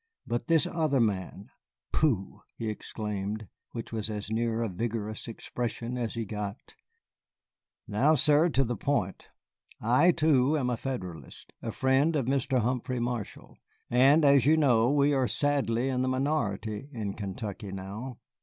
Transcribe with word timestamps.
But 0.25 0.47
this 0.47 0.65
other 0.65 0.99
man, 0.99 1.51
pooh!" 1.93 2.41
he 2.55 2.69
exclaimed, 2.69 3.47
which 3.73 3.93
was 3.93 4.09
as 4.09 4.31
near 4.31 4.63
a 4.63 4.67
vigorous 4.67 5.27
expression 5.27 5.95
as 5.95 6.15
he 6.15 6.25
got. 6.25 6.73
"Now, 7.87 8.15
sir, 8.15 8.49
to 8.49 8.63
the 8.63 8.75
point. 8.75 9.27
I, 9.79 10.09
too, 10.11 10.57
am 10.57 10.71
a 10.71 10.75
Federalist, 10.77 11.53
a 11.61 11.71
friend 11.71 12.15
of 12.15 12.25
Mr. 12.25 12.61
Humphrey 12.61 12.99
Marshall, 12.99 13.59
and, 13.91 14.25
as 14.25 14.47
you 14.47 14.57
know, 14.57 14.89
we 14.89 15.13
are 15.13 15.27
sadly 15.27 15.87
in 15.89 16.01
the 16.01 16.07
minority 16.07 16.89
in 16.91 17.13
Kentucky 17.13 17.71
now. 17.71 18.17